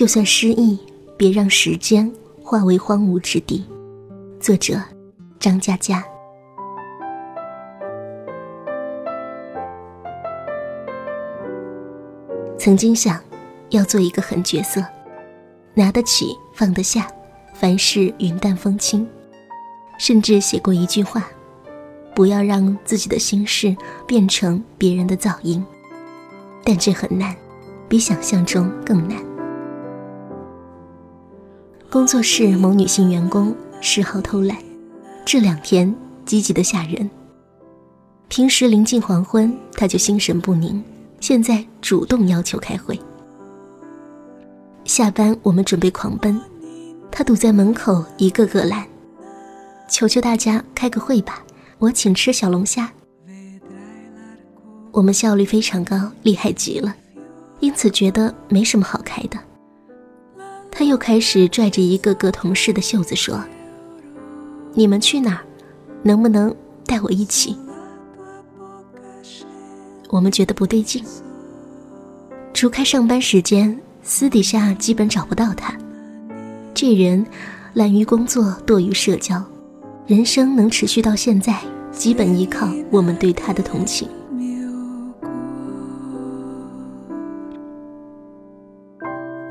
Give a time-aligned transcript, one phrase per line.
[0.00, 0.78] 就算失意，
[1.18, 2.10] 别让时间
[2.42, 3.62] 化为荒芜之地。
[4.40, 4.80] 作者：
[5.38, 6.02] 张嘉佳。
[12.56, 13.22] 曾经想，
[13.68, 14.82] 要做一个狠角色，
[15.74, 17.06] 拿得起放得下，
[17.52, 19.06] 凡事云淡风轻。
[19.98, 21.28] 甚至写过一句话：
[22.14, 23.76] 不要让自己的心事
[24.06, 25.62] 变成别人的噪音。
[26.64, 27.36] 但这很难，
[27.86, 29.29] 比想象中更难。
[31.90, 34.56] 工作室某女性员工嗜好偷懒，
[35.26, 35.92] 这两天
[36.24, 37.10] 积极的吓人。
[38.28, 40.80] 平时临近黄昏，她就心神不宁，
[41.18, 42.96] 现在主动要求开会。
[44.84, 46.40] 下班我们准备狂奔，
[47.10, 48.86] 她堵在门口一个个拦，
[49.88, 51.42] 求求大家开个会吧，
[51.80, 52.88] 我请吃小龙虾。
[54.92, 56.94] 我们效率非常高，厉害极了，
[57.58, 59.36] 因此觉得没什么好开的。
[60.80, 63.38] 他又开始拽着一个个同事的袖子说
[64.72, 65.44] ：“你们去哪儿？
[66.02, 67.54] 能不能带我一起？”
[70.08, 71.04] 我们觉得不对劲。
[72.54, 75.76] 除开上班时间，私底下基本找不到他。
[76.72, 77.26] 这人
[77.74, 79.44] 懒于工作，多于社交，
[80.06, 81.60] 人生能持续到现在，
[81.92, 84.08] 基本依靠我们对他的同情。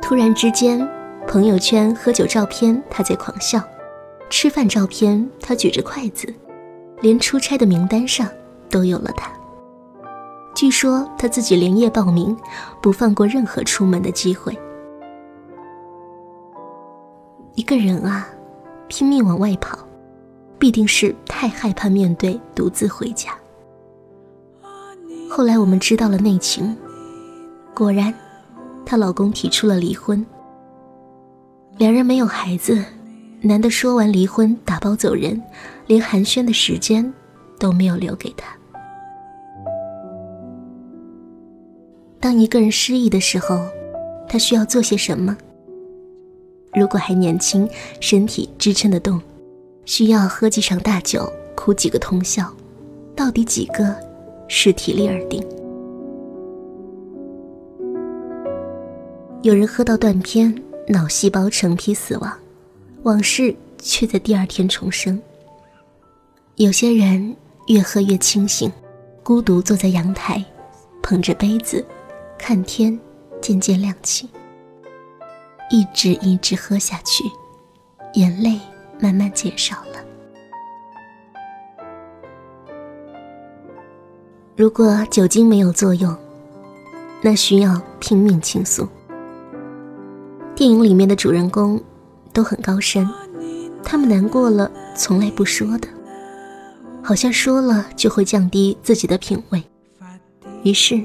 [0.00, 0.88] 突然之间。
[1.28, 3.60] 朋友圈喝酒照片，他在狂笑；
[4.30, 6.32] 吃饭照片，他举着筷子；
[7.00, 8.28] 连出差的名单上
[8.70, 9.30] 都有了他。
[10.54, 12.34] 据说他自己连夜报名，
[12.80, 14.56] 不放过任何出门的机会。
[17.54, 18.28] 一个人啊，
[18.86, 19.78] 拼命往外跑，
[20.58, 23.32] 必定是太害怕面对独自回家。
[25.28, 26.74] 后来我们知道了内情，
[27.74, 28.14] 果然，
[28.86, 30.24] 她老公提出了离婚。
[31.78, 32.82] 两人没有孩子，
[33.42, 35.40] 男的说完离婚，打包走人，
[35.86, 37.12] 连寒暄的时间
[37.58, 38.56] 都没有留给他。
[42.18, 43.60] 当一个人失意的时候，
[44.26, 45.36] 他需要做些什么？
[46.72, 47.68] 如果还年轻，
[48.00, 49.20] 身体支撑得动，
[49.84, 52.50] 需要喝几场大酒，哭几个通宵，
[53.14, 53.94] 到底几个，
[54.48, 55.44] 视体力而定。
[59.42, 60.62] 有人喝到断片。
[60.88, 62.32] 脑细胞成批死亡，
[63.02, 65.20] 往事却在第二天重生。
[66.54, 67.36] 有些人
[67.66, 68.70] 越喝越清醒，
[69.22, 70.44] 孤独坐在阳台，
[71.02, 71.84] 捧着杯子，
[72.38, 72.98] 看天
[73.40, 74.28] 渐渐亮起。
[75.70, 77.24] 一直一直喝下去，
[78.14, 78.60] 眼泪
[79.00, 80.04] 慢慢减少了。
[84.54, 86.16] 如果酒精没有作用，
[87.20, 88.88] 那需要拼命倾诉。
[90.56, 91.78] 电影里面的主人公
[92.32, 93.06] 都很高深，
[93.84, 95.86] 他们难过了从来不说的，
[97.02, 99.62] 好像说了就会降低自己的品味。
[100.62, 100.98] 于是，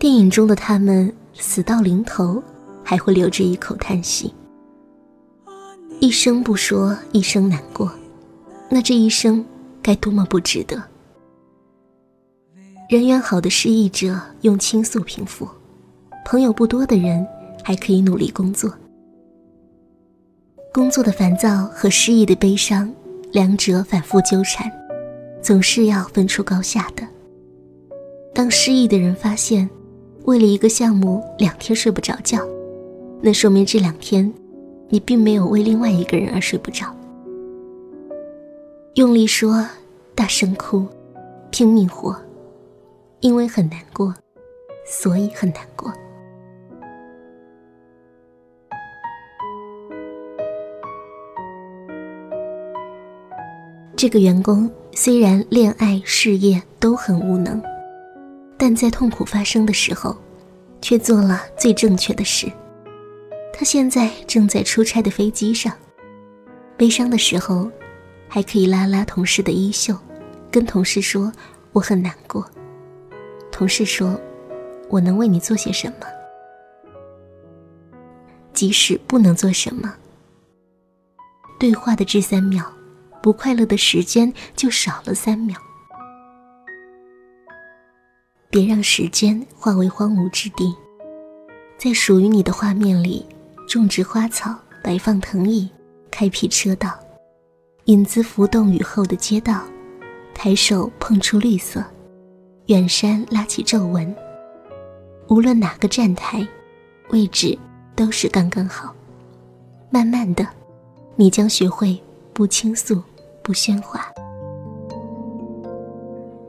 [0.00, 2.42] 电影中的他们死到临头
[2.82, 4.34] 还会留着一口叹息，
[6.00, 7.88] 一生不说，一生难过，
[8.68, 9.44] 那这一生
[9.80, 10.82] 该多么不值得？
[12.90, 15.48] 人缘好的失意者用倾诉平复，
[16.24, 17.24] 朋友不多的人。
[17.62, 18.72] 还可以努力工作。
[20.72, 22.92] 工作的烦躁和失意的悲伤，
[23.30, 24.70] 两者反复纠缠，
[25.42, 27.06] 总是要分出高下的。
[28.34, 29.68] 当失意的人发现，
[30.24, 32.38] 为了一个项目两天睡不着觉，
[33.20, 34.32] 那说明这两天，
[34.88, 36.86] 你并没有为另外一个人而睡不着。
[38.94, 39.66] 用力说，
[40.14, 40.86] 大声哭，
[41.50, 42.16] 拼命活，
[43.20, 44.14] 因为很难过，
[44.86, 45.92] 所以很难过。
[54.02, 57.62] 这个员工虽然恋爱、事业都很无能，
[58.58, 60.16] 但在痛苦发生的时候，
[60.80, 62.50] 却做了最正确的事。
[63.54, 65.72] 他现在正在出差的飞机上，
[66.76, 67.70] 悲伤的时候，
[68.26, 69.96] 还可以拉拉同事的衣袖，
[70.50, 71.32] 跟同事说
[71.70, 72.44] ：“我很难过。”
[73.52, 74.20] 同事说
[74.90, 76.06] ：“我能为你做些什么？”
[78.52, 79.94] 即使不能做什么，
[81.56, 82.64] 对话的这三秒。
[83.22, 85.56] 不快乐的时间就少了三秒。
[88.50, 90.74] 别让时间化为荒芜之地。
[91.78, 93.26] 在属于你的画面里
[93.66, 94.54] 种植花草
[94.84, 95.68] 摆放藤椅
[96.10, 96.92] 开辟车道。
[97.86, 99.62] 影子浮动雨后的街道
[100.32, 101.82] 抬手碰触绿色。
[102.66, 104.14] 远山拉起皱纹。
[105.28, 106.46] 无论哪个站台
[107.10, 107.58] 位置
[107.96, 108.94] 都是刚刚好。
[109.90, 110.46] 慢慢的
[111.16, 112.00] 你将学会
[112.32, 113.02] 不倾诉。
[113.42, 114.00] 不喧哗，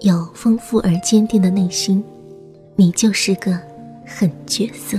[0.00, 2.02] 有丰富而坚定的内心，
[2.76, 3.52] 你就是个
[4.06, 4.98] 狠角色。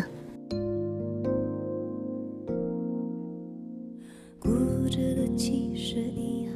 [4.40, 4.50] 固
[4.88, 5.28] 执的
[6.00, 6.48] 一，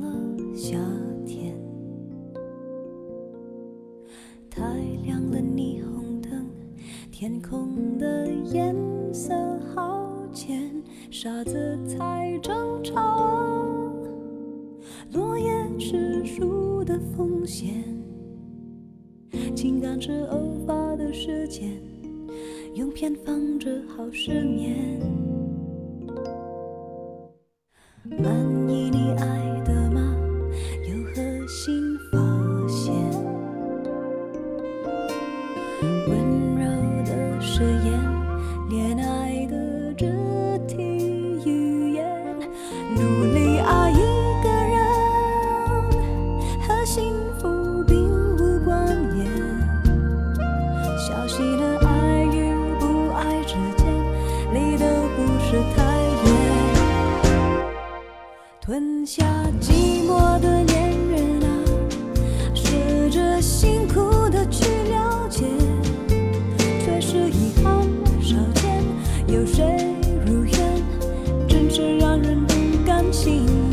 [0.00, 0.78] 了夏
[1.26, 1.56] 天。
[4.48, 4.62] 太
[5.04, 6.46] 亮了霓虹灯，
[7.10, 8.72] 天空的颜
[9.12, 9.34] 色
[9.74, 10.70] 好浅，
[11.10, 13.63] 傻子才争吵。
[15.14, 17.72] 落叶是树的风险
[19.54, 21.70] 情感是偶发的事件
[22.74, 25.33] 用偏方治好失眠。
[58.66, 59.22] 吞下
[59.60, 61.48] 寂寞的恋人啊
[62.54, 64.00] 试着辛苦
[64.30, 65.44] 的去了解
[66.82, 67.86] 却是遗憾
[68.22, 68.82] 少见
[69.26, 69.94] 有谁
[70.24, 70.58] 如愿？
[71.46, 72.54] 真是让人不
[72.86, 73.63] 甘心。